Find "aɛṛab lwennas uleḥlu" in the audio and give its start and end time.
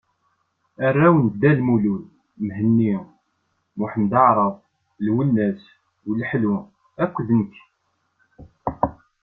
4.21-6.55